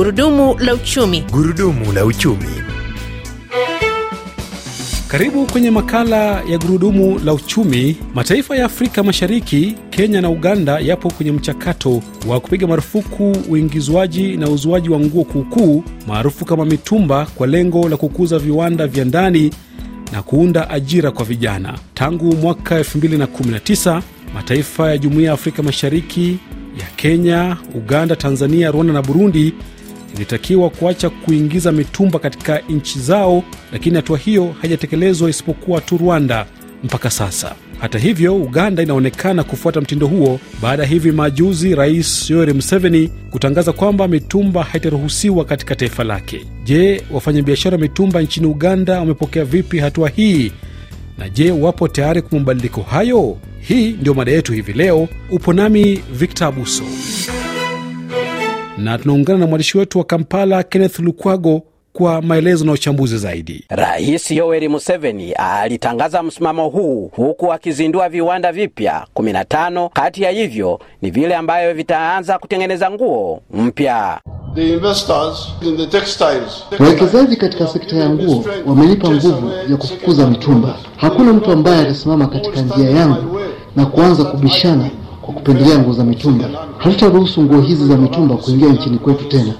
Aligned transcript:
Gurudumu 0.00 0.56
la 0.58 0.74
uchumi. 0.74 1.20
Gurudumu 1.32 1.92
la 1.92 2.04
uchumi. 2.04 2.46
Karibu 5.08 5.46
kwenye 5.46 5.70
makala 5.70 6.42
ya 6.42 6.58
gurudumu 6.58 7.18
la 7.24 7.32
uchumi. 7.34 7.96
Mataifa 8.14 8.56
ya 8.56 8.64
Afrika 8.64 9.02
Mashariki, 9.02 9.74
Kenya 9.90 10.20
na 10.20 10.30
Uganda 10.30 10.78
yapo 10.78 11.10
kwenye 11.10 11.32
mchakato 11.32 12.02
wa 12.28 12.40
kupiga 12.40 12.66
marufuku 12.66 13.36
uingizwaji 13.50 14.36
na 14.36 14.48
uzuaji 14.48 14.88
wa 14.88 15.00
nguo 15.00 15.24
kuukuu 15.24 15.84
maarufu 16.06 16.44
kama 16.44 16.64
mitumba 16.64 17.26
kwa 17.34 17.46
lengo 17.46 17.88
la 17.88 17.96
kukuza 17.96 18.38
viwanda 18.38 18.86
vya 18.86 19.04
ndani 19.04 19.50
na 20.12 20.22
kuunda 20.22 20.70
ajira 20.70 21.10
kwa 21.10 21.24
vijana. 21.24 21.78
Tangu 21.94 22.36
mwaka 22.36 22.78
2019 22.80 24.02
mataifa 24.34 24.90
ya 24.90 24.98
Jumuiya 24.98 25.26
ya 25.28 25.32
Afrika 25.34 25.62
Mashariki 25.62 26.38
ya 26.80 26.86
Kenya, 26.96 27.56
Uganda, 27.74 28.16
Tanzania, 28.16 28.70
Rwanda 28.70 28.92
na 28.92 29.02
Burundi 29.02 29.54
ilitakiwa 30.16 30.70
kuacha 30.70 31.10
kuingiza 31.10 31.72
mitumba 31.72 32.18
katika 32.18 32.58
nchi 32.68 32.98
zao, 32.98 33.42
lakini 33.72 33.96
hatua 33.96 34.18
hiyo 34.18 34.54
haijatekelezwa 34.60 35.30
isipokuwa 35.30 35.80
tu 35.80 35.96
Rwanda 35.96 36.46
mpaka 36.84 37.10
sasa. 37.10 37.54
Hata 37.80 37.98
hivyo, 37.98 38.36
Uganda 38.36 38.82
inaonekana 38.82 39.44
kufuata 39.44 39.80
mtindo 39.80 40.06
huo 40.06 40.40
baada 40.62 40.82
ya 40.82 40.88
hivi 40.88 41.12
majuzi 41.12 41.74
Rais 41.74 42.30
Yoweri 42.30 42.52
Museveni 42.52 43.08
kutangaza 43.30 43.72
kwamba 43.72 44.08
mitumba 44.08 44.62
haitaruhusiwa 44.62 45.44
katika 45.44 45.74
taifa 45.76 46.04
lake. 46.04 46.46
Je, 46.64 47.02
wafanyabiashara 47.10 47.76
wa 47.76 47.80
mitumba 47.82 48.22
nchini 48.22 48.46
Uganda 48.46 48.98
wamepokea 48.98 49.44
vipi 49.44 49.78
hatua 49.78 50.08
hii, 50.08 50.52
na 51.18 51.28
je, 51.28 51.50
wapo 51.50 51.88
tayari 51.88 52.22
kwa 52.22 52.38
mabadiliko 52.38 52.82
hayo? 52.82 53.36
Hii 53.60 53.90
ndio 53.92 54.14
mada 54.14 54.32
yetu 54.32 54.52
hivi 54.52 54.72
leo. 54.72 55.08
Upo 55.30 55.52
nami 55.52 56.02
Victor 56.12 56.48
Abuso 56.48 56.82
na 58.80 58.98
tunaungana 58.98 59.38
na 59.38 59.46
mwandishi 59.46 59.78
wetu 59.78 59.98
wa 59.98 60.04
Kampala 60.04 60.62
Kenneth 60.62 60.98
Lukwago 60.98 61.62
kwa 61.92 62.22
maelezo 62.22 62.64
na 62.64 62.72
uchambuzi 62.72 63.18
zaidi. 63.18 63.64
Rais 63.68 64.30
Yoweri 64.30 64.68
Museveni 64.68 65.32
alitangaza 65.32 66.22
msimamo 66.22 66.68
huu 66.68 67.10
huku 67.16 67.52
akizindua 67.52 68.08
viwanda 68.08 68.52
vipya 68.52 69.06
15. 69.14 69.88
Kati 69.88 70.22
ya 70.22 70.30
hivyo 70.30 70.80
ni 71.02 71.10
vile 71.10 71.34
ambavyo 71.36 71.74
vitaanza 71.74 72.38
kutengeneza 72.38 72.90
nguo 72.90 73.42
mpya. 73.54 74.20
Wawekezaji 76.80 77.36
katika 77.36 77.66
sekta 77.66 77.96
ya 77.96 78.10
nguo 78.10 78.44
wamenipa 78.66 79.10
nguvu 79.10 79.50
ya 79.70 79.76
kufukuza 79.76 80.26
mitumba. 80.26 80.76
Hakuna 80.96 81.32
mtu 81.32 81.52
ambaye 81.52 81.80
atasimama 81.80 82.26
katika 82.26 82.60
njia 82.60 82.90
yangu 82.90 83.40
na 83.76 83.86
kuanza 83.86 84.24
kubishana 84.24 84.90
kwa 85.30 85.40
kupendelea 85.40 85.78
nguo 85.78 85.92
za 85.92 86.04
mitumba. 86.04 86.48
Hatutaruhusu 86.78 87.42
nguo 87.42 87.60
hizi 87.60 87.86
za 87.86 87.96
mitumba 87.96 88.36
kuingia 88.36 88.68
nchini 88.68 88.98
kwetu 88.98 89.24
tena. 89.24 89.54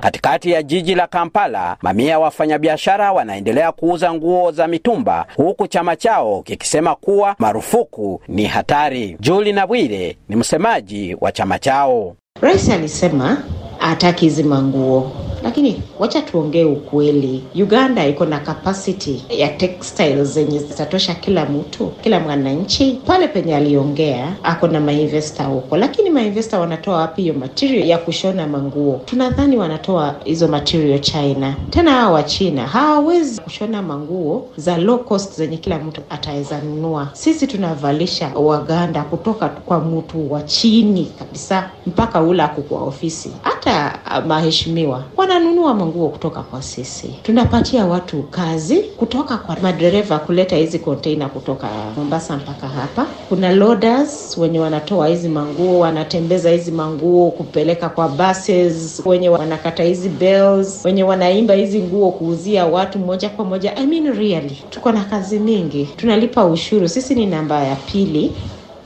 Katikati 0.00 0.50
ya 0.50 0.62
jiji 0.62 0.94
la 0.94 1.06
Kampala, 1.06 1.76
mamia 1.82 2.10
ya 2.10 2.18
wafanyabiashara 2.18 3.12
wanaendelea 3.12 3.72
kuuza 3.72 4.14
nguo 4.14 4.52
za 4.52 4.66
mitumba, 4.68 5.26
huku 5.36 5.66
chama 5.66 5.96
chao 5.96 6.42
kikisema 6.42 6.94
kuwa 6.94 7.34
marufuku 7.38 8.20
ni 8.28 8.44
hatari. 8.46 9.16
Juli 9.20 9.52
Nabwire 9.52 10.16
ni 10.28 10.36
msemaji 10.36 11.16
wa 11.20 11.32
chama 11.32 11.58
chao. 11.58 12.16
Rais 12.40 12.68
alisema 12.70 13.36
hataki 13.78 14.24
hizi 14.24 14.42
manguo 14.42 15.12
lakini 15.42 15.82
wacha 15.98 16.22
tuongee 16.22 16.64
ukweli. 16.64 17.44
Uganda 17.54 18.06
iko 18.06 18.24
na 18.26 18.38
capacity 18.38 19.22
ya 19.30 19.48
textiles 19.48 20.28
zenye 20.28 20.58
zitatosha 20.58 21.14
kila 21.14 21.44
mtu, 21.46 21.86
kila 21.86 22.20
mwananchi. 22.20 23.00
Pale 23.06 23.28
penye 23.28 23.56
aliongea 23.56 24.32
ako 24.42 24.68
na 24.68 24.80
mainvesta 24.80 25.44
huko, 25.44 25.76
lakini 25.76 26.10
mainvesta 26.10 26.60
wanatoa 26.60 26.96
wapi 26.96 27.22
hiyo 27.22 27.34
material 27.34 27.88
ya 27.88 27.98
kushona 27.98 28.46
manguo? 28.46 29.00
Tunadhani 29.04 29.56
wanatoa 29.56 30.14
hizo 30.24 30.48
material 30.48 31.00
China. 31.00 31.54
Tena 31.70 31.90
hawa 31.90 32.12
wa 32.12 32.22
China 32.22 32.66
hawawezi 32.66 33.40
kushona 33.40 33.82
manguo 33.82 34.48
za 34.56 34.78
low 34.78 34.98
cost 34.98 35.36
zenye 35.36 35.56
kila 35.56 35.78
mtu 35.78 36.00
ataweza 36.10 36.58
nunua. 36.60 37.08
Sisi 37.12 37.46
tunavalisha 37.46 38.28
Waganda 38.34 39.02
kutoka 39.02 39.48
kwa 39.48 39.80
mtu 39.80 40.32
wa 40.32 40.42
chini 40.42 41.04
kabisa 41.18 41.70
mpaka 41.86 42.20
ule 42.22 42.42
ako 42.42 42.62
kwa 42.62 42.82
ofisi, 42.82 43.30
hata 43.72 44.20
maheshimiwa 44.26 45.04
wananunua 45.16 45.74
manguo 45.74 46.08
kutoka 46.08 46.42
kwa 46.42 46.62
sisi. 46.62 47.14
Tunapatia 47.22 47.86
watu 47.86 48.22
kazi 48.22 48.76
kutoka 48.76 49.36
kwa 49.36 49.56
madereva 49.62 50.18
kuleta 50.18 50.56
hizi 50.56 50.78
konteina 50.78 51.28
kutoka 51.28 51.68
Mombasa 51.96 52.36
mpaka 52.36 52.68
hapa. 52.68 53.06
Kuna 53.28 53.52
loaders 53.52 54.38
wenye 54.38 54.58
wanatoa 54.58 55.08
hizi 55.08 55.28
manguo, 55.28 55.78
wanatembeza 55.78 56.50
hizi 56.50 56.70
manguo 56.72 57.30
kupeleka 57.30 57.88
kwa 57.88 58.08
buses, 58.08 59.02
wenye 59.06 59.28
wanakata 59.28 59.82
hizi 59.82 60.08
bells, 60.08 60.84
wenye 60.84 61.02
wanaimba 61.02 61.54
hizi 61.54 61.78
nguo 61.80 62.10
kuuzia 62.10 62.66
watu 62.66 62.98
moja 62.98 63.28
kwa 63.28 63.44
moja. 63.44 63.76
I 63.76 63.86
mean 63.86 64.06
really, 64.06 64.62
tuko 64.70 64.92
na 64.92 65.04
kazi 65.04 65.38
mingi, 65.38 65.88
tunalipa 65.96 66.44
ushuru. 66.46 66.88
Sisi 66.88 67.14
ni 67.14 67.26
namba 67.26 67.60
ya 67.64 67.76
pili 67.76 68.32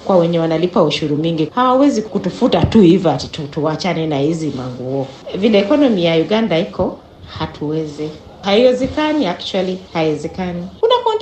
kwa 0.04 0.16
wenye 0.16 0.38
wanalipa 0.38 0.82
ushuru 0.82 1.16
mingi. 1.16 1.48
Hawawezi 1.54 2.02
kutufuta 2.02 2.64
tu 2.64 2.80
hivyo 2.80 3.10
ati 3.10 3.28
tuachane 3.28 4.06
na 4.06 4.18
hizi 4.18 4.52
manguo. 4.56 5.06
Vile 5.38 5.58
ekonomi 5.58 6.04
ya 6.04 6.16
Uganda 6.16 6.58
iko, 6.58 6.98
hatuwezi, 7.38 8.08
haiwezekani, 8.42 9.26
actually 9.26 9.78
haiwezekani. 9.92 10.66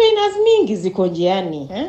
Containers 0.00 0.34
mingi 0.44 0.76
ziko 0.76 1.06
njiani 1.06 1.68
eh? 1.76 1.86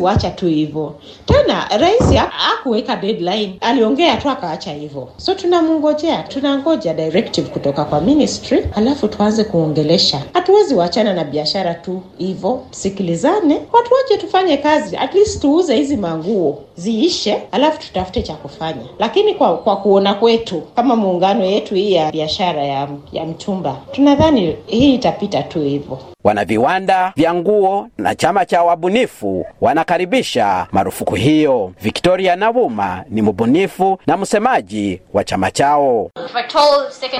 Wacha 0.00 0.30
tu 0.30 0.46
hivyo 0.46 0.94
tena. 1.26 1.68
Rais 1.78 2.14
hakuweka 2.30 2.96
deadline, 2.96 3.56
aliongea 3.60 4.16
tu 4.16 4.30
akaacha 4.30 4.72
hivyo, 4.72 5.08
so 5.16 5.34
tunamngojea, 5.34 6.22
tunangoja 6.22 6.94
directive 6.94 7.48
kutoka 7.48 7.84
kwa 7.84 8.00
ministry, 8.00 8.64
alafu 8.76 9.08
tuanze 9.08 9.44
kuongelesha. 9.44 10.22
Hatuwezi 10.32 10.74
wachana 10.74 11.14
na 11.14 11.24
biashara 11.24 11.74
tu 11.74 12.02
hivyo, 12.18 12.60
sikilizane, 12.70 13.54
watu 13.72 13.94
wache 13.94 14.16
tufanye 14.16 14.56
kazi, 14.56 14.96
at 14.96 15.14
least 15.14 15.40
tuuze 15.40 15.76
hizi 15.76 15.96
manguo 15.96 16.58
ziishe, 16.76 17.42
alafu 17.52 17.80
tutafute 17.80 18.22
cha 18.22 18.34
kufanya. 18.34 18.82
Lakini 18.98 19.34
kwa 19.34 19.56
kwa 19.58 19.76
kuona 19.76 20.14
kwetu 20.14 20.62
kama 20.76 20.96
muungano 20.96 21.44
yetu 21.44 21.74
hii 21.74 21.92
ya 21.92 22.12
biashara 22.12 22.64
ya, 22.64 22.88
ya 23.12 23.24
mtumba, 23.24 23.76
tunadhani 23.92 24.56
hii 24.66 24.94
itapita 24.94 25.42
tu 25.42 25.60
hivyo. 25.60 25.98
Wana 26.24 26.44
viwanda 26.44 27.12
vya 27.16 27.34
nguo 27.34 27.88
na 27.98 28.14
chama 28.14 28.44
cha 28.46 28.62
wabunifu 28.62 29.46
wanakaribisha 29.60 30.66
marufuku 30.72 31.14
hiyo. 31.14 31.72
Victoria 31.82 32.36
Navuma 32.36 33.04
ni 33.10 33.22
mbunifu 33.22 33.98
na 34.06 34.16
msemaji 34.16 35.00
wa 35.12 35.24
chama 35.24 35.50
chao. 35.50 36.10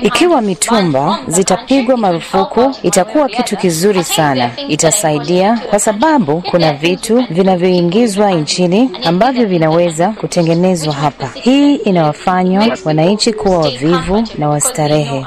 Ikiwa 0.02 0.40
mitumba 0.40 1.18
zitapigwa 1.28 1.96
marufuku, 1.96 2.74
itakuwa 2.82 3.28
kitu 3.28 3.56
kizuri 3.56 4.04
sana, 4.04 4.50
itasaidia 4.68 5.60
kwa 5.70 5.78
sababu 5.80 6.42
kuna 6.50 6.72
vitu 6.72 7.24
vinavyoingizwa 7.30 8.30
nchini 8.30 8.90
ambavyo 9.04 9.46
vinaweza 9.46 10.08
kutengenezwa 10.08 10.94
hapa. 10.94 11.30
Hii 11.34 11.74
inawafanya 11.74 12.76
wananchi 12.84 13.32
kuwa 13.32 13.58
wavivu 13.58 14.24
na 14.38 14.48
wastarehe. 14.48 15.24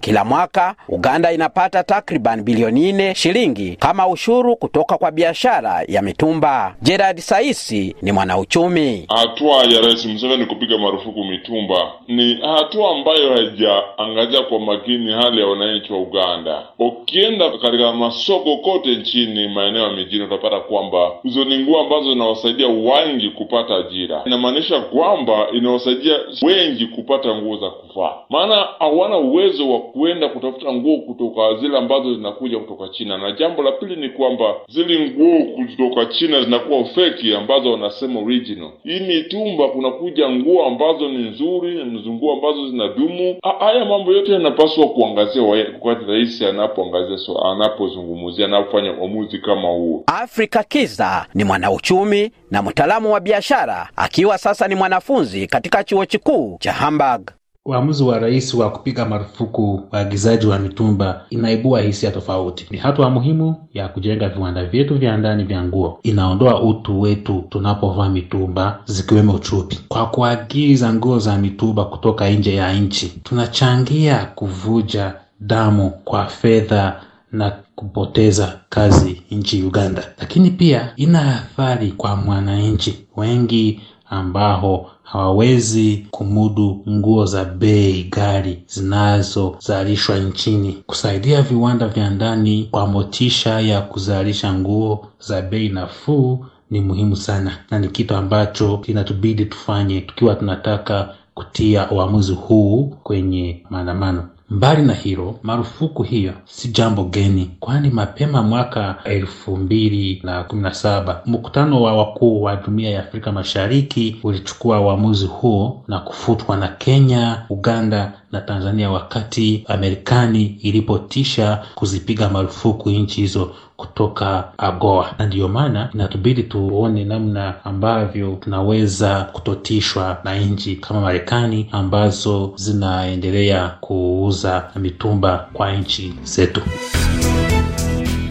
Kila 0.00 0.24
mwaka 0.24 0.74
Uganda 0.88 1.32
inapata 1.32 1.82
takriban 1.84 2.42
bilioni 2.42 2.92
nne 2.92 3.14
shilingi 3.14 3.76
kama 3.76 4.08
ushuru 4.08 4.56
kutoka 4.56 4.98
kwa 4.98 5.10
biashara 5.10 5.84
ya 5.88 6.02
mitumba. 6.02 6.74
Gerard 6.82 7.18
Saisi 7.18 7.96
ni 8.02 8.12
mwanauchumi. 8.12 9.04
Hatua 9.08 9.56
ya 9.64 9.80
Rais 9.80 10.06
Museveni 10.06 10.46
kupiga 10.46 10.78
marufuku 10.78 11.24
mitumba 11.24 11.92
ni 12.08 12.34
hatua 12.42 12.90
ambayo 12.90 13.34
haijaangazia 13.34 14.42
kwa 14.42 14.60
makini 14.60 15.12
hali 15.12 15.40
ya 15.40 15.46
wananchi 15.46 15.92
wa 15.92 15.98
Uganda. 15.98 16.62
Ukienda 16.78 17.50
katika 17.50 17.92
masoko 17.92 18.56
kote 18.56 18.96
nchini, 18.96 19.48
maeneo 19.48 19.82
ya 19.82 19.92
mijini, 19.92 20.24
utapata 20.24 20.60
kwamba 20.60 21.10
hizo 21.22 21.44
ni 21.44 21.58
nguo 21.58 21.80
ambazo 21.80 22.12
zinawasaidia 22.12 22.68
wengi 22.68 23.30
kupata 23.30 23.76
ajira. 23.76 24.22
Inamaanisha 24.26 24.80
kwamba 24.80 25.46
inawasaidia 25.52 26.14
wengi 26.42 26.86
kupata 26.86 27.34
nguo 27.34 27.56
za 27.56 27.70
kuvaa, 27.70 28.12
maana 28.30 28.68
hawana 28.78 29.16
uwezo 29.18 29.70
wa 29.72 29.80
kuenda 29.92 30.28
kutafuta 30.28 30.72
nguo 30.72 30.96
kutoka 30.96 31.54
zile 31.60 31.78
ambazo 31.78 32.14
zinakuja 32.14 32.58
kutoka 32.58 32.88
China. 32.88 33.18
Na 33.18 33.32
jambo 33.32 33.62
la 33.62 33.72
pili 33.72 33.96
ni 33.96 34.08
kwamba 34.08 34.54
zile 34.68 35.10
nguo 35.10 35.42
kutoka 35.56 36.06
China 36.06 36.42
zinakuwa 36.42 36.84
feki, 36.84 37.34
ambazo 37.34 37.72
wanasema 37.72 38.20
original. 38.20 38.70
Hii 38.84 39.00
mitumba 39.00 39.68
kunakuja 39.68 40.28
nguo 40.30 40.64
ambazo 40.66 41.08
ni 41.08 41.30
nzuri, 41.30 41.84
nguo 42.08 42.32
ambazo 42.32 42.68
zinadumu. 42.70 43.36
Haya 43.60 43.84
mambo 43.84 44.12
yote 44.12 44.32
yanapaswa 44.32 44.88
kuangazia 44.88 45.42
wakati 45.42 46.04
rais 46.10 46.42
anapoangazia, 46.42 47.18
so 47.18 47.38
anapozungumzia, 47.44 48.44
anapofanya 48.46 48.92
uamuzi 48.92 49.38
kama 49.38 49.68
huo. 49.68 50.04
Afrika 50.06 50.62
Kiza 50.62 51.26
ni 51.34 51.44
mwanauchumi 51.44 52.30
na 52.50 52.62
mtaalamu 52.62 53.12
wa 53.12 53.20
biashara, 53.20 53.88
akiwa 53.96 54.38
sasa 54.38 54.68
ni 54.68 54.74
mwanafunzi 54.74 55.46
katika 55.46 55.84
chuo 55.84 56.06
kikuu 56.06 56.56
cha 56.60 56.72
Hamburg. 56.72 57.30
Uamuzi 57.66 58.02
wa 58.04 58.18
rais 58.18 58.54
wa 58.54 58.70
kupiga 58.70 59.04
marufuku 59.06 59.80
waagizaji 59.92 60.46
wa 60.46 60.58
mitumba 60.58 61.24
inaibua 61.30 61.80
hisia 61.80 62.10
tofauti. 62.10 62.66
Ni 62.70 62.78
hatua 62.78 63.10
muhimu 63.10 63.56
ya 63.74 63.88
kujenga 63.88 64.28
viwanda 64.28 64.64
vyetu 64.64 64.94
vya 64.98 65.16
ndani 65.16 65.44
vya 65.44 65.64
nguo. 65.64 65.98
Inaondoa 66.02 66.62
utu 66.62 67.00
wetu 67.00 67.44
tunapovaa 67.48 68.08
mitumba, 68.08 68.82
zikiwemo 68.84 69.38
chupi. 69.38 69.80
Kwa 69.88 70.06
kuagiza 70.06 70.94
nguo 70.94 71.18
za 71.18 71.38
mitumba 71.38 71.84
kutoka 71.84 72.30
nje 72.30 72.54
ya 72.54 72.72
nchi, 72.72 73.08
tunachangia 73.22 74.24
kuvuja 74.34 75.14
damu 75.40 75.90
kwa 75.90 76.26
fedha 76.26 77.00
na 77.32 77.52
kupoteza 77.74 78.60
kazi 78.68 79.22
nchi 79.30 79.62
Uganda, 79.62 80.04
lakini 80.18 80.50
pia 80.50 80.92
ina 80.96 81.36
athari 81.36 81.92
kwa 81.92 82.16
mwananchi 82.16 83.06
wengi 83.16 83.80
ambao 84.10 84.90
hawawezi 85.12 86.06
kumudu 86.10 86.82
nguo 86.88 87.26
za 87.26 87.44
bei 87.44 88.02
ghali 88.04 88.62
zinazozalishwa 88.66 90.18
nchini. 90.18 90.72
Kusaidia 90.86 91.42
viwanda 91.42 91.88
vya 91.88 92.10
ndani 92.10 92.68
kwa 92.70 92.86
motisha 92.86 93.60
ya 93.60 93.80
kuzalisha 93.80 94.54
nguo 94.54 95.06
za 95.18 95.42
bei 95.42 95.68
nafuu 95.68 96.44
ni 96.70 96.80
muhimu 96.80 97.16
sana, 97.16 97.58
na 97.70 97.78
ni 97.78 97.88
kitu 97.88 98.14
ambacho 98.16 98.78
kinatubidi 98.78 99.44
tufanye 99.44 100.00
tukiwa 100.00 100.34
tunataka 100.34 101.14
kutia 101.34 101.90
uamuzi 101.90 102.32
huu 102.32 102.84
kwenye 103.02 103.62
maandamano. 103.70 104.28
Mbali 104.50 104.82
na 104.82 104.92
hilo, 104.94 105.38
marufuku 105.42 106.02
hiyo 106.02 106.32
si 106.44 106.68
jambo 106.68 107.04
geni, 107.04 107.50
kwani 107.60 107.90
mapema 107.90 108.42
mwaka 108.42 108.96
elfu 109.04 109.56
mbili 109.56 110.20
na 110.24 110.44
kumi 110.44 110.62
na 110.62 110.74
saba 110.74 111.22
mkutano 111.26 111.82
wa 111.82 111.96
wakuu 111.96 112.42
wa 112.42 112.56
Jumuiya 112.56 112.90
ya 112.90 113.00
Afrika 113.00 113.32
Mashariki 113.32 114.16
ulichukua 114.22 114.80
uamuzi 114.80 115.26
huo 115.26 115.84
na 115.88 115.98
kufutwa 116.00 116.56
na 116.56 116.68
Kenya, 116.68 117.46
Uganda 117.50 118.19
na 118.32 118.40
Tanzania 118.40 118.90
wakati 118.90 119.64
Amerikani 119.68 120.44
ilipotisha 120.46 121.62
kuzipiga 121.74 122.28
marufuku 122.28 122.90
nchi 122.90 123.20
hizo 123.20 123.54
kutoka 123.76 124.52
AGOA, 124.58 125.14
na 125.18 125.26
ndiyo 125.26 125.48
maana 125.48 125.90
inatubidi 125.94 126.42
tuone 126.42 127.04
namna 127.04 127.64
ambavyo 127.64 128.38
tunaweza 128.40 129.24
kutotishwa 129.24 130.18
na 130.24 130.36
nchi 130.38 130.76
kama 130.76 131.00
Marekani 131.00 131.68
ambazo 131.72 132.52
zinaendelea 132.56 133.68
kuuza 133.68 134.70
mitumba 134.76 135.48
kwa 135.52 135.72
nchi 135.72 136.14
zetu. 136.24 136.60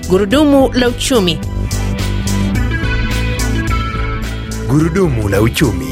Gurudumu 0.09 0.73
la 0.73 0.87
uchumi. 0.89 1.39
Gurudumu 4.69 5.29
la 5.29 5.41
uchumi. 5.41 5.88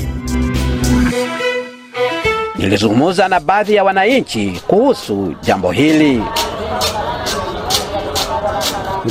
Nilizungumza 2.67 3.27
na 3.27 3.39
baadhi 3.39 3.75
ya 3.75 3.83
wananchi 3.83 4.61
kuhusu 4.67 5.33
jambo 5.41 5.71
hili. 5.71 6.23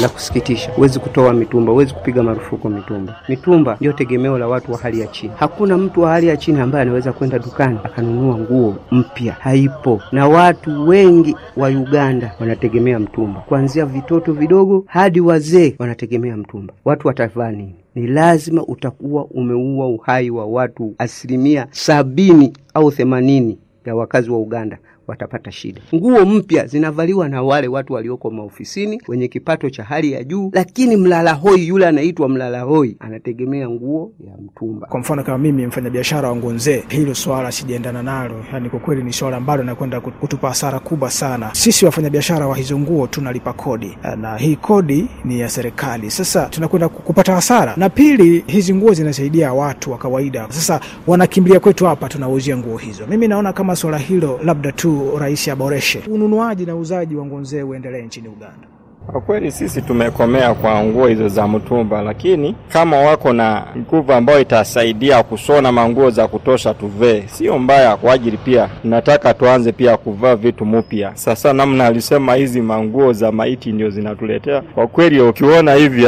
La 0.01 0.09
kusikitisha. 0.09 0.73
Huwezi 0.73 0.99
kutoa 0.99 1.33
mitumba, 1.33 1.73
huwezi 1.73 1.95
kupiga 1.95 2.23
marufuku 2.23 2.69
mitumba. 2.69 3.17
Mitumba 3.29 3.77
ndio 3.81 3.93
tegemeo 3.93 4.39
la 4.39 4.49
watu 4.49 4.73
wa 4.73 4.79
hali 4.79 5.01
ya 5.01 5.07
chini. 5.07 5.33
Hakuna 5.37 5.79
mtu 5.79 6.01
wa 6.01 6.11
hali 6.11 6.27
ya 6.27 6.37
chini 6.37 6.61
ambaye 6.61 6.83
anaweza 6.83 7.13
kwenda 7.13 7.39
dukani 7.39 7.79
akanunua 7.85 8.39
nguo 8.39 8.77
mpya, 8.91 9.33
haipo. 9.33 10.01
Na 10.13 10.29
watu 10.29 10.89
wengi 10.89 11.37
wa 11.57 11.69
Uganda 11.69 12.33
wanategemea 12.41 12.99
mtumba, 12.99 13.41
kuanzia 13.41 13.87
vitoto 13.87 14.33
vidogo 14.33 14.85
hadi 14.87 15.21
wazee 15.21 15.75
wanategemea 15.79 16.37
mtumba. 16.37 16.75
Watu 16.85 17.09
watavaa 17.09 17.51
nini? 17.51 17.75
Ni 17.95 18.07
lazima 18.07 18.63
utakuwa 18.67 19.25
umeua 19.25 19.87
uhai 19.89 20.31
wa 20.31 20.47
watu 20.47 20.95
asilimia 20.99 21.67
sabini 21.71 22.53
au 22.75 22.93
themanini 22.93 23.59
ya 23.85 23.95
wakazi 23.97 24.31
wa 24.31 24.39
Uganda 24.39 24.79
watapata 25.07 25.53
shida. 25.53 25.81
Nguo 25.95 26.25
mpya 26.27 26.67
zinavaliwa 26.67 27.29
na 27.29 27.43
wale 27.43 27.69
watu 27.69 27.93
walioko 27.93 28.31
maofisini 28.31 29.03
wenye 29.09 29.29
kipato 29.29 29.71
cha 29.71 29.85
hali 29.85 30.13
ya 30.13 30.25
juu, 30.25 30.51
lakini 30.53 30.97
mlala 30.97 31.33
hoi 31.33 31.69
yule 31.69 31.87
anaitwa 31.87 32.29
mlala 32.29 32.61
hoi 32.63 32.97
anategemea 33.01 33.71
nguo 33.71 34.13
ya 34.27 34.33
mtumba. 34.45 34.87
Kwa 34.87 35.01
mfano 35.01 35.23
kama 35.25 35.39
mimi 35.39 35.67
mfanyabiashara 35.67 36.29
wa 36.29 36.37
nguo 36.37 36.53
nzee, 36.53 36.85
hilo 36.89 37.15
swala 37.15 37.53
sijaendana 37.53 38.03
nalo. 38.03 38.45
Yani 38.53 38.71
kwa 38.71 38.79
kweli 38.81 39.03
ni 39.03 39.13
swala 39.13 39.37
ambalo 39.37 39.63
nakwenda 39.63 40.01
kutupa 40.01 40.49
hasara 40.49 40.79
kubwa 40.79 41.11
sana. 41.11 41.51
Sisi 41.53 41.85
wafanyabiashara 41.85 42.47
wa 42.47 42.57
hizo 42.57 42.79
nguo 42.79 43.07
tunalipa 43.07 43.53
kodi, 43.53 43.99
na 44.17 44.37
hii 44.37 44.57
kodi 44.57 45.09
ni 45.25 45.41
ya 45.41 45.49
serikali. 45.49 46.11
Sasa 46.11 46.47
tunakwenda 46.47 46.89
kupata 46.89 47.35
hasara, 47.35 47.75
na 47.77 47.89
pili, 47.91 48.45
hizi 48.47 48.75
nguo 48.75 48.93
zinasaidia 48.95 49.53
watu 49.53 49.91
wa 49.93 49.99
kawaida. 49.99 50.47
Sasa 50.49 50.81
wanakimbilia 51.07 51.61
kwetu 51.61 51.87
hapa, 51.87 52.09
tunawauzia 52.09 52.57
nguo 52.57 52.77
hizo. 52.77 53.07
Mimi 53.07 53.29
naona 53.29 53.53
kama 53.53 53.77
swala 53.77 53.99
hilo 53.99 54.41
labda 54.45 54.73
tu 54.73 54.96
rais 55.19 55.49
aboreshe 55.49 56.01
ununuaji 56.11 56.67
na 56.67 56.77
uuzaji 56.77 57.17
wa 57.17 57.27
nguo 57.27 57.39
nzee 57.41 57.63
uendelee 57.63 58.03
nchini 58.03 58.29
Uganda. 58.29 58.67
Kwa 59.13 59.21
kweli 59.21 59.53
sisi 59.53 59.83
tumekomea 59.83 60.55
kwa 60.55 60.85
nguo 60.85 61.07
hizo 61.07 61.29
za 61.29 61.49
mtumba, 61.49 62.03
lakini 62.03 62.55
kama 62.69 62.97
wako 62.97 63.33
na 63.33 63.67
nguvu 63.79 64.13
ambayo 64.13 64.41
itasaidia 64.41 65.23
kushona 65.23 65.73
manguo 65.73 66.11
za 66.11 66.29
kutosha 66.29 66.75
tuvee, 66.75 67.23
sio 67.27 67.59
mbaya 67.59 67.97
kwa 67.97 68.13
ajili. 68.13 68.37
Pia 68.37 68.69
nataka 68.85 69.35
tuanze 69.35 69.73
pia 69.73 69.97
kuvaa 69.97 70.37
vitu 70.37 70.65
mpya. 70.67 71.11
Sasa 71.15 71.53
namna 71.53 71.87
alisema 71.87 72.35
hizi 72.35 72.61
manguo 72.61 73.13
za 73.13 73.33
maiti 73.33 73.73
ndio 73.73 73.91
zinatuletea 73.91 74.61
kwa 74.63 74.87
kweli, 74.87 75.21
ukiona 75.21 75.75
hivi 75.75 76.07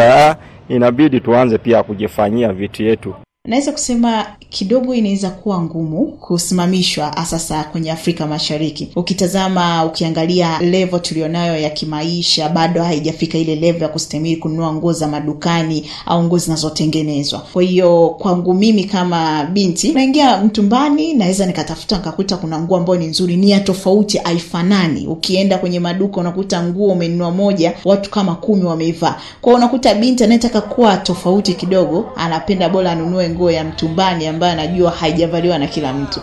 inabidi 0.68 1.20
tuanze 1.20 1.58
pia 1.58 1.82
kujifanyia 1.82 2.52
vitu 2.52 2.82
yetu. 2.82 3.14
Naweza 3.48 3.72
kusema 3.72 4.26
kidogo 4.50 4.94
inaweza 4.94 5.30
kuwa 5.30 5.62
ngumu 5.62 6.06
kusimamishwa 6.06 7.12
sasa 7.26 7.64
kwenye 7.64 7.90
Afrika 7.92 8.26
Mashariki. 8.26 8.88
Ukitazama, 8.96 9.84
ukiangalia 9.84 10.58
levo 10.60 10.98
tulionayo 10.98 11.56
ya 11.58 11.70
kimaisha, 11.70 12.48
bado 12.48 12.82
haijafika 12.82 13.38
ile 13.38 13.56
levo 13.56 13.78
ya 13.84 13.88
kustahimili 13.88 14.36
kununua 14.36 14.72
nguo 14.74 14.92
za 14.92 15.08
madukani 15.08 15.90
au 16.06 16.22
nguo 16.24 16.38
zinazotengenezwa. 16.38 17.38
Kwa 17.52 17.62
hiyo 17.62 18.08
kwangu 18.18 18.54
mimi 18.54 18.84
kama 18.84 19.44
binti, 19.44 19.92
naingia 19.92 20.36
mtumbani, 20.44 21.14
naweza 21.14 21.46
nikatafuta 21.46 21.96
nikakuta 21.96 22.36
kuna 22.36 22.60
nguo 22.60 22.76
ambayo 22.76 22.98
ni 22.98 23.06
nzuri, 23.06 23.36
ni 23.36 23.50
ya 23.50 23.60
tofauti, 23.60 24.18
haifanani. 24.18 25.06
Ukienda 25.06 25.58
kwenye 25.58 25.80
maduka 25.80 26.20
unakuta 26.20 26.62
nguo 26.62 26.92
umenunua 26.92 27.30
moja, 27.30 27.72
watu 27.84 28.10
kama 28.10 28.34
kumi 28.34 28.64
wameivaa. 28.64 29.16
Kwa 29.40 29.54
unakuta 29.54 29.94
binti 29.94 30.24
anayetaka 30.24 30.60
kuwa 30.60 30.96
tofauti 30.96 31.52
kidogo, 31.54 32.04
anapenda 32.16 32.68
bora 32.68 32.92
anunue 32.92 33.28
nguo 33.38 33.50
ya 33.50 33.64
mtumbani 33.64 34.26
ambayo 34.26 34.52
anajua 34.52 34.90
haijavaliwa 34.90 35.58
na 35.58 35.66
kila 35.66 35.92
mtu. 35.92 36.20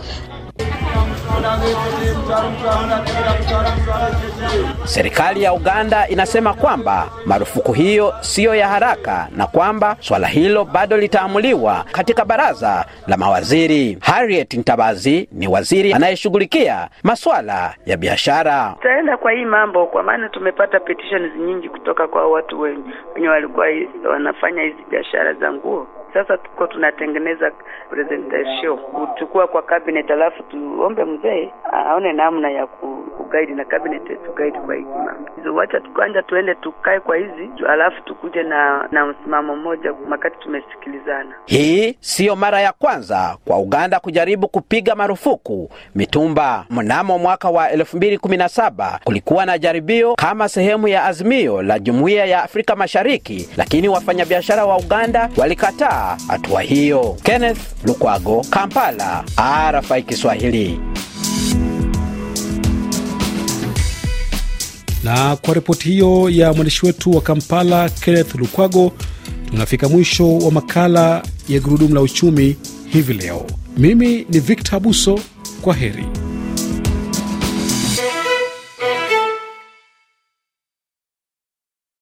Serikali 4.84 5.42
ya 5.42 5.52
Uganda 5.52 6.08
inasema 6.08 6.54
kwamba 6.54 7.08
marufuku 7.26 7.72
hiyo 7.72 8.14
siyo 8.20 8.54
ya 8.54 8.68
haraka 8.68 9.28
na 9.36 9.46
kwamba 9.46 9.96
swala 10.00 10.26
hilo 10.26 10.64
bado 10.64 10.96
litaamuliwa 10.96 11.84
katika 11.92 12.24
baraza 12.24 12.84
la 13.06 13.16
mawaziri. 13.16 13.98
Harriet 14.00 14.54
Ntabazi 14.54 15.28
ni 15.32 15.48
waziri 15.48 15.92
anayeshughulikia 15.92 16.88
masuala 17.02 17.74
ya 17.86 17.96
biashara. 17.96 18.74
Tutaenda 18.76 19.16
kwa 19.16 19.32
hii 19.32 19.44
mambo, 19.44 19.86
kwa 19.86 20.02
maana 20.02 20.28
tumepata 20.28 20.80
petitions 20.80 21.32
nyingi 21.46 21.68
kutoka 21.68 22.08
kwa 22.08 22.30
watu 22.30 22.60
wenye 22.60 23.28
walikuwa 23.28 23.66
wanafanya 24.10 24.62
hizi 24.62 24.84
biashara 24.90 25.32
za 25.34 25.52
nguo. 25.52 25.86
Sasa 26.16 26.36
tuko 26.38 26.66
tunatengeneza 26.66 27.50
presentation 27.90 28.78
kuchukua 28.78 29.46
kwa 29.46 29.62
cabinet, 29.62 30.10
alafu 30.10 30.42
tuombe 30.42 31.04
mzee 31.04 31.50
aone 31.72 32.12
namna 32.12 32.50
ya 32.50 32.66
kuguide 32.66 33.54
na 33.54 33.64
cabinet 33.64 34.02
tuguide 34.26 34.58
kwa 34.58 34.74
hiki 34.74 34.88
mambo 34.88 35.30
hizo. 35.36 35.54
Wacha 35.54 35.80
tukanja 35.80 36.22
tuende 36.22 36.54
tukae 36.54 37.00
kwa 37.00 37.16
hizi, 37.16 37.50
alafu 37.68 38.02
tukuje 38.02 38.42
na 38.42 38.88
na 38.92 39.06
msimamo 39.06 39.56
mmoja 39.56 39.94
wakati 40.10 40.36
tumesikilizana. 40.38 41.34
Hii 41.46 41.96
siyo 42.00 42.36
mara 42.36 42.60
ya 42.60 42.72
kwanza 42.72 43.36
kwa 43.44 43.58
Uganda 43.58 44.00
kujaribu 44.00 44.48
kupiga 44.48 44.94
marufuku 44.94 45.70
mitumba. 45.94 46.64
Mnamo 46.70 47.18
mwaka 47.18 47.50
wa 47.50 47.68
2017 47.72 48.98
kulikuwa 49.04 49.46
na 49.46 49.58
jaribio 49.58 50.14
kama 50.14 50.48
sehemu 50.48 50.88
ya 50.88 51.04
azimio 51.04 51.62
la 51.62 51.78
Jumuiya 51.78 52.24
ya 52.24 52.42
Afrika 52.42 52.76
Mashariki, 52.76 53.48
lakini 53.56 53.88
wafanyabiashara 53.88 54.64
wa 54.66 54.76
Uganda 54.76 55.28
walikataa 55.36 56.05
hatua 56.28 56.62
hiyo. 56.62 57.16
Kenneth 57.22 57.58
Lukwago, 57.84 58.44
Kampala, 58.50 59.24
RFI 59.72 60.02
Kiswahili. 60.02 60.80
Na 65.04 65.36
kwa 65.36 65.54
ripoti 65.54 65.88
hiyo 65.88 66.30
ya 66.30 66.52
mwandishi 66.52 66.86
wetu 66.86 67.10
wa 67.10 67.20
Kampala, 67.20 67.88
Kenneth 67.88 68.34
Lukwago, 68.34 68.92
tunafika 69.50 69.88
mwisho 69.88 70.38
wa 70.38 70.50
makala 70.50 71.22
ya 71.48 71.60
Gurudumu 71.60 71.94
la 71.94 72.00
Uchumi 72.00 72.56
hivi 72.88 73.12
leo. 73.14 73.46
Mimi 73.76 74.26
ni 74.30 74.40
Victor 74.40 74.76
Abuso, 74.76 75.20
kwa 75.62 75.74
heri. 75.74 76.06